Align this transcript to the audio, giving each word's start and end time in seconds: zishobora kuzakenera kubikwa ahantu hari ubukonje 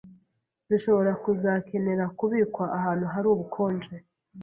zishobora 0.69 1.11
kuzakenera 1.23 2.05
kubikwa 2.17 2.65
ahantu 2.77 3.05
hari 3.13 3.27
ubukonje 3.33 3.93